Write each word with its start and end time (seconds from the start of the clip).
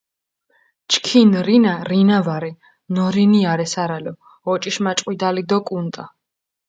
ჩქინ 0.91 1.31
რინა, 1.47 1.73
რინა 1.89 2.17
ვარე, 2.25 2.51
ნორინია 2.95 3.51
რე 3.59 3.65
სარალო, 3.73 4.13
ოჭიშმაჭყვიდალი 4.51 5.41
დო 5.49 5.57
კუნტა. 5.67 6.03